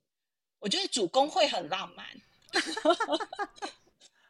[0.63, 2.07] 我觉得主攻会很浪漫，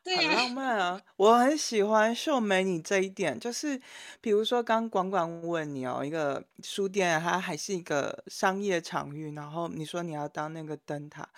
[0.02, 1.02] 对很浪漫啊！
[1.16, 3.78] 我很喜欢秀美你这一点，就是
[4.22, 11.28] 比如说刚管管问你哦，一个书店它还是一个商业场域，然后你说你要当那个灯塔，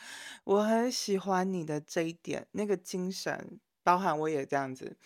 [0.44, 4.96] 我很喜欢你的这一点，那个精神，包含我也这样子。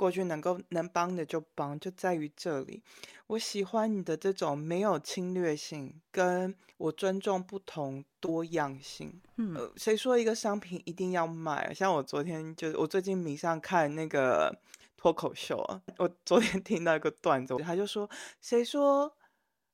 [0.00, 2.82] 过去能够能帮的就帮，就在于这里。
[3.26, 9.20] 我喜欢你的这种没有侵略性，跟我尊重不同多样性。
[9.36, 11.74] 嗯，谁说一个商品一定要卖？
[11.74, 14.58] 像我昨天就我最近迷上看那个
[14.96, 18.08] 脱口秀啊， 我昨天听到一个段子，他就说：
[18.40, 19.14] 谁说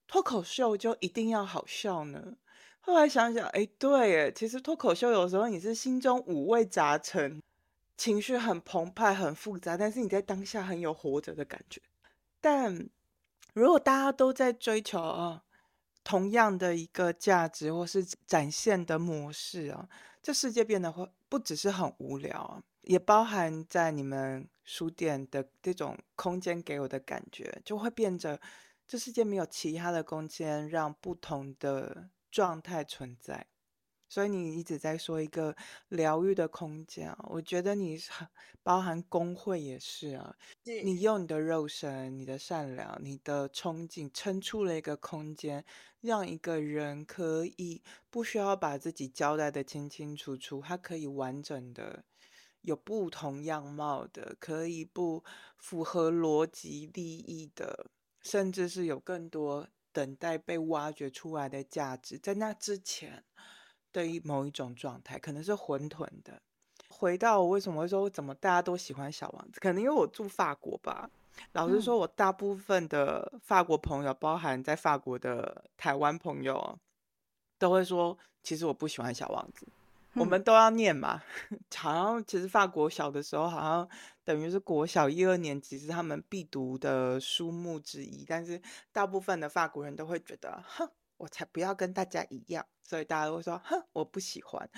[0.09, 2.35] 脱口秀就一定要好笑呢？
[2.81, 7.41] 后来想想，哎，对，哎，其实脱口秀有时候你是心中五味杂陈。
[7.97, 11.81] 情绪很澎湃、很复杂，但是你在当下很有活着的感觉。
[12.41, 12.89] 但
[13.55, 15.43] 如果大家都在追求啊
[16.05, 19.89] 同样的一个价值或是展现的模式啊，
[20.23, 28.41] 这世界变得会不只是很无聊，也包含在你们书店的这种空间给我的感觉，就会变得
[28.87, 33.47] 这世界没有其他的空间让不同的状态存在。
[34.09, 35.55] 所以你一直在说一个
[35.89, 37.99] 疗愈的空间啊，我觉得你
[38.63, 40.37] 包含工会也是啊，
[40.85, 45.65] 你用你的肉身、你的善良、你的憧憬撑出了一个空间，
[46.01, 52.05] 让一个人可以不需要把自己交代的清清楚楚，他可以完整的
[52.61, 55.25] 有不同样貌的，可以不
[55.59, 57.87] 符合逻辑利益的，
[58.23, 63.25] 甚至是有更多等待被挖掘出来的价值，在那之前。
[63.97, 66.39] 对于某一种状态，可能是混沌的。
[66.91, 71.09] 回到我为什么会说怎么大家都喜欢小王子，可能因为我住法国吧。
[71.53, 76.79] 老实说，我大部分的法国朋友，包含在法国的台湾朋友，
[77.59, 79.67] 都会说，其实我不喜欢小王子。
[80.13, 81.23] 我们都要念嘛，
[81.75, 83.89] 好像其实法国小的时候，好像
[84.25, 88.27] 等于是国小一二年级是他们必读的书目之一。
[88.29, 88.61] 但是
[88.93, 90.87] 大部分的法国人都会觉得，哼。
[91.17, 94.69] 我才不要跟大家一样，所以大家会说，哼，我不喜欢。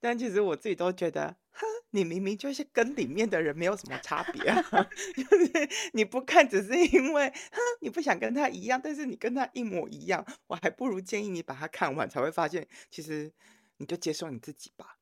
[0.00, 4.60] 但其实我自己都觉得，哼，你明明就是跟里面的人没有什么差别啊，
[5.14, 13.32] 就是你不看只是因为，哼，你不想跟他一样，但是你跟他一模一样，我还不如建议你把它看完，才会发现，其实
[13.76, 14.98] 你就接受你自己吧。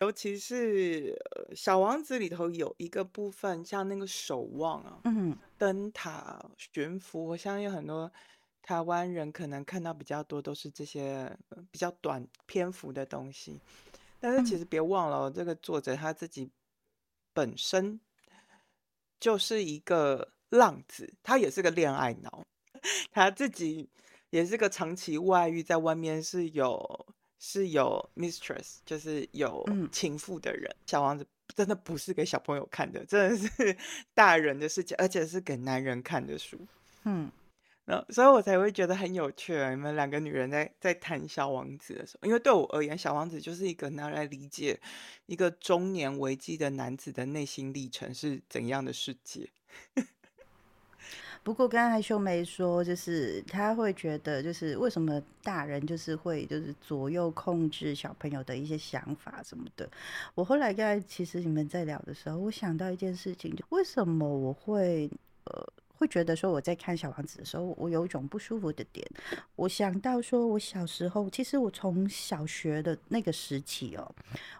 [0.00, 1.12] 尤其是
[1.54, 8.10] 《小王子》里头有一个部分，像那个守望啊，嗯，灯塔悬浮，我相信很多。
[8.62, 11.36] 台湾人可能看到比较多都是这些
[11.70, 13.58] 比较短篇幅的东西，
[14.20, 16.50] 但是其实别忘了，这个作者他自己
[17.32, 17.98] 本身
[19.18, 22.44] 就是一个浪子，他也是个恋爱脑，
[23.10, 23.88] 他自己
[24.30, 27.06] 也是个长期外遇，在外面是有
[27.38, 30.70] 是有 mistress，就是有情妇的人。
[30.86, 31.26] 小王子
[31.56, 33.76] 真的不是给小朋友看的，真的是
[34.14, 36.58] 大人的世界，而且是给男人看的书。
[37.04, 37.30] 嗯。
[38.10, 39.70] 所以我才会觉得很有趣啊！
[39.70, 44.78] 你们两个女人在在谈《小王子》的时候，因为对我而言，《小王子》就是一个拿来理解
[45.26, 49.48] 一个中年危机的男子的内心历程是怎样的世界。
[51.42, 59.88] 不过刚才秀梅说，就是他会觉得，就是为什么大人就是会就是左右控制小朋友的一些想法什么的。
[60.34, 65.10] 我后来刚才其实你们在聊的时候，我想到一件事情，就为什么我会
[65.44, 65.72] 呃。
[66.00, 69.06] 会觉得说我在看小王子的时候，我有一种不舒服的点。
[69.54, 74.14] 我想到说，我小时候其实我从小学的那个时期哦，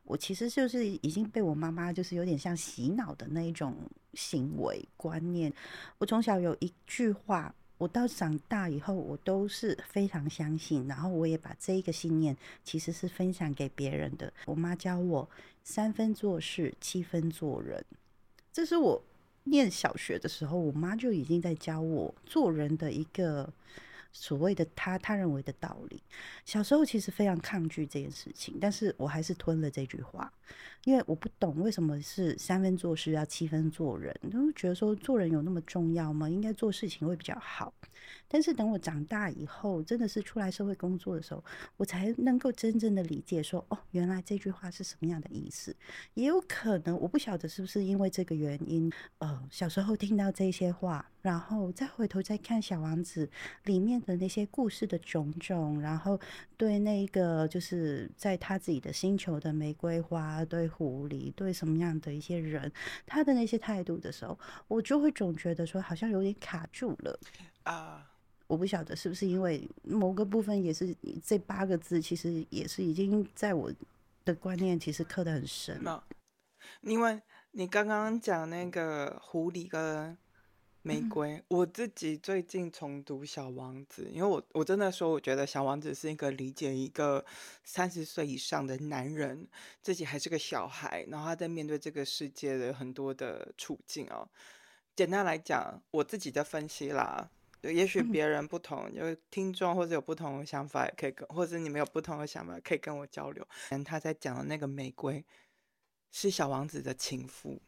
[0.04, 3.74] 我其实就是已经被我妈妈就是有点像洗脑的那一种
[4.12, 5.50] 行为观念。
[5.96, 14.30] 我从小有一句话，我到长大以后我都是非常相信，然后我也把这一个信念其实是分享给别人的。
[14.44, 15.26] 我妈教我
[15.64, 17.82] 三分做事，七分做人，
[18.52, 19.02] 这是我。
[19.50, 23.52] 念小学的时候，我妈就已经在教我做人的一个
[24.12, 26.00] 所谓的他他认为的道理。
[26.44, 30.32] 小时候其实非常抗拒这件事情，但是我还是吞了这句话，
[30.84, 36.28] 因为我不懂为什么是三分做事要七分做人，都觉得说做人有那么重要吗？
[36.28, 37.74] 应该做事情会比较好。
[38.32, 41.44] 但是等我长大以后，真的是出来社会工作的时候，
[41.76, 45.74] 我才能够真正的理解说，哦，原来这句话是什么样的意思。
[46.14, 53.26] 也有可能，我不晓得是不是因为这个原因，呃，小时候听到这些话，然后再回头再看《小王子》
[53.64, 56.18] 里面的那些故事的种种，然后
[56.56, 62.70] 对那个就是在他自己的星球的玫瑰花、对狐狸、对什么样的一些人，
[63.04, 67.18] 他的那些态度的时候，我就会总觉得说，好像有点卡住了
[67.64, 68.06] 啊。
[68.50, 70.92] 我不晓得是不是因为某个部分也是
[71.24, 73.72] 这八个字，其实也是已经在我
[74.24, 75.80] 的观念其实刻得很深。
[76.80, 77.22] 因为
[77.52, 80.18] 你刚刚讲那个狐狸跟
[80.82, 87.24] 玫瑰，我自己最近重读《小王子》，因为我我真的说，我觉得《小王子》是一个理解一个
[87.62, 89.46] 三十岁以上的男人，
[89.80, 94.28] 自己还是个小孩，然后他在面对这个世界的很多的处境哦。
[94.96, 97.30] 简单来讲，我自己的分析啦。
[97.62, 103.46] 也许别人不同，有听众或者有不同的想法，也可以跟，或者你们有不同的想法，可以跟我交流。
[103.84, 105.24] 他在讲的那个玫瑰
[106.10, 107.60] 是小王子的情妇，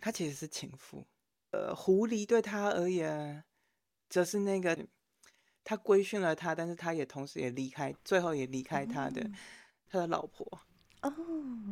[0.00, 1.04] 他其实是情妇。
[1.50, 3.44] 呃，狐狸对他而言，
[4.08, 4.86] 则是那个
[5.64, 9.30] 他规训了他，但是他也同时也离开，最后也离开他的
[9.86, 10.46] 他的老婆。
[11.02, 11.12] 哦，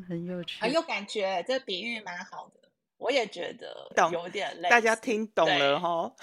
[0.09, 2.60] 很有趣，很有感觉，这比喻蛮好的。
[3.01, 6.15] 我也觉得有点累，大家听懂了哈。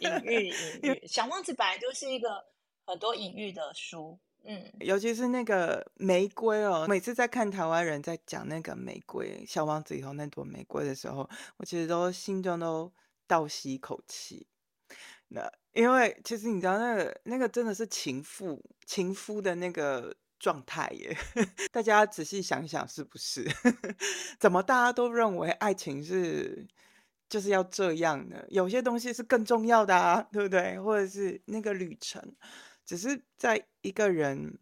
[0.00, 0.48] 隐喻，
[0.82, 2.42] 隐喻，小王子本来就是一个
[2.86, 12.90] 很多隐喻的书，嗯，尤其是那个玫瑰哦，每次在看台湾人在讲那个玫瑰小王子以后那朵玫瑰的时候，我其实都心中都
[13.26, 14.46] 倒吸一口气。
[15.28, 20.16] 那因为其实你知道，那个那个真的是情妇情夫的那个。
[20.38, 21.16] 状态耶，
[21.72, 23.44] 大家仔细想想，是不是？
[24.38, 26.66] 怎么大家都认为爱情是
[27.28, 28.46] 就是要这样的？
[28.50, 30.78] 有些东西是更重要的啊，对不对？
[30.80, 32.34] 或者是那个旅程，
[32.84, 34.58] 只是在一个人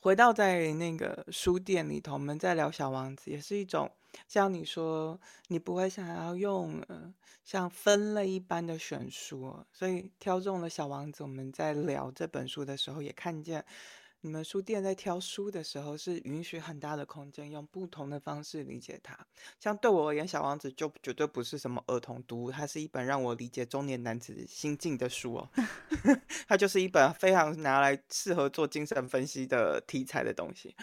[0.00, 3.90] 回到在那个书店里头，我们在聊《小王子》，也是一种
[4.28, 5.18] 像你说，
[5.48, 6.80] 你不会想要用
[7.42, 11.24] 像分类一般的选书，所以挑中了《小王子》。
[11.26, 13.64] 我们在聊这本书的时候，也看见。
[14.24, 19.14] 你们书店在挑书的时候，是允许很大的空间，用不同的方式理解它。
[19.60, 25.50] 像对我而言，《小王子》就绝对不是什么儿童读物，它是一本让我理解中年男子心境的书哦。
[26.48, 30.74] 它就是一本非常拿来适合做精神分析的题材的东西，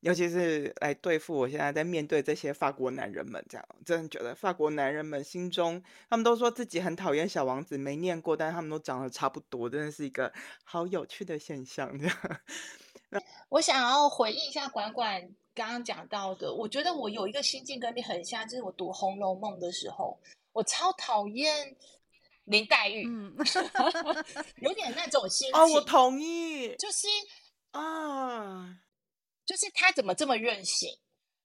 [0.00, 10.32] 尤其是来对付我现在在面对这些法国男人们，这样真的觉得法国男人们心中，他们都说自己很讨厌《小王子》，没念过，但是他们都长得差不多，真的是一个
[10.62, 12.16] 好有趣的现象，这样。
[13.48, 15.20] 我想要回应一下管管
[15.54, 20.18] 刚刚讲到的，我觉得我有一个心境跟你很像，就是我读《红楼梦》的时候，
[20.52, 21.74] 我超讨厌
[22.44, 23.04] 林黛玉，
[24.62, 25.58] 有点那种心情。
[25.58, 27.08] 哦，我同意，就是
[27.70, 28.78] 啊，
[29.48, 30.90] 就是他怎么这么任性？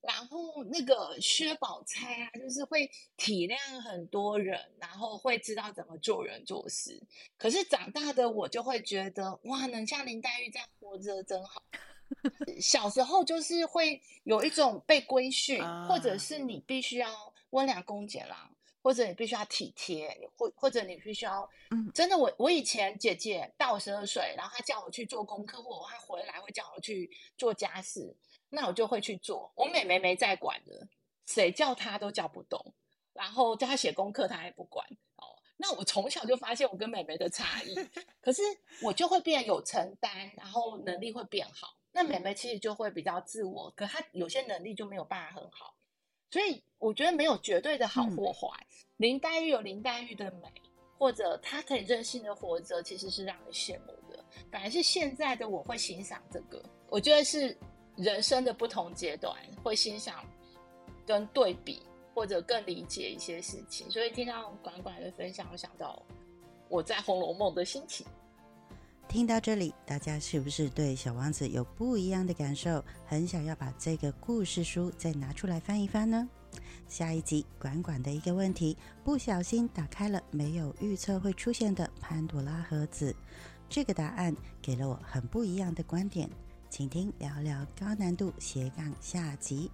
[0.01, 7.01] 然后那个薛宝钗啊，就是会体谅很多人，然后会知道怎么做人做事。
[7.37, 11.63] 可是长大的我就会觉得，哇，能像林黛玉这样活着真好。
[12.59, 28.15] 小时候就是会有一种被规训，或者是你必须要温良恭俭让，或者你必须要体贴，或或者你必须要，嗯真的，我我以前姐姐大我十二岁，然后她叫我去做功课，或她回来会叫我去做家事。
[28.49, 30.87] 那我就会去做，我妹妹没在管的，
[31.25, 32.73] 谁叫她都叫不动，
[33.13, 34.85] 然后叫她写功课，她也不管。
[35.15, 35.23] 哦，
[35.57, 37.73] 那我从小就发现我跟妹妹的差异，
[38.21, 38.43] 可是
[38.83, 41.75] 我就会变有承担，然后能力会变好。
[41.93, 45.72] 那妹妹其实就会比较自我，可她有些能力就没有办法很好。
[46.33, 48.47] 所以我觉得没有绝对的好或坏，
[48.97, 50.51] 林黛玉有林黛玉的美，
[50.97, 54.25] 或者她可以任性的活着，其实是让人羡慕的。
[54.51, 56.59] 反而是现在的我会欣赏这个，
[56.89, 57.55] 我觉得是
[57.97, 59.31] 人生的不同阶段
[59.63, 60.25] 会欣赏
[61.05, 61.83] 跟对比。
[62.15, 65.99] 或者更理解一些事情，所以听到管管的分享，我想到
[66.69, 68.05] 我在《红楼梦》的心情。
[69.07, 72.83] 听到这里，大家是不是对小王子有不一样的感受？
[73.05, 76.27] 很想要把这个故事书再拿出来翻一翻呢？
[76.87, 83.15] 下一集管管的一个问题，不小心打开了没有预测会出现的潘多拉盒子，
[83.69, 86.27] 这个答案给了我很不一样的观点，
[86.69, 89.69] 请听聊聊高难度斜杠下集。